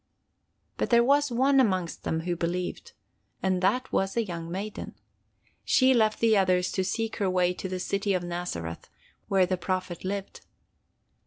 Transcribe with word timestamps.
"But 0.77 0.89
there 0.89 1.03
was 1.03 1.29
one 1.31 1.59
amongst 1.59 2.01
them 2.05 2.21
who 2.21 2.35
believed, 2.35 2.93
and 3.43 3.61
that 3.61 3.91
was 3.93 4.17
a 4.17 4.23
young 4.23 4.49
maiden. 4.49 4.95
She 5.63 5.93
left 5.93 6.19
the 6.21 6.35
others 6.35 6.71
to 6.71 6.83
seek 6.83 7.17
her 7.17 7.29
way 7.29 7.53
to 7.53 7.69
the 7.69 7.79
city 7.79 8.15
of 8.15 8.23
Nazareth, 8.23 8.89
where 9.27 9.45
the 9.45 9.57
Prophet 9.57 10.03
lived. 10.03 10.41